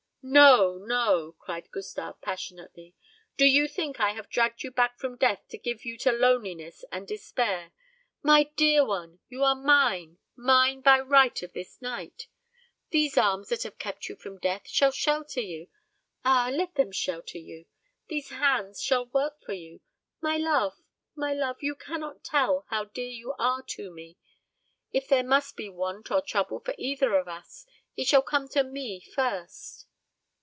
[0.23, 2.93] "No, no," cried Gustave passionately;
[3.37, 6.85] "do you think I have dragged you back from death to give you to loneliness
[6.91, 7.71] and despair?
[8.21, 12.27] My dear one, you are mine mine by right of this night.
[12.91, 15.69] These arms that have kept you from death shall shelter you,
[16.23, 17.65] ah, let them shelter you!
[18.07, 19.81] These hands shall work for you.
[20.21, 20.83] My love,
[21.15, 21.63] my love!
[21.63, 24.19] you cannot tell how dear you are to me.
[24.91, 27.65] If there must be want or trouble for either of us,
[27.97, 29.87] it shall come to me first."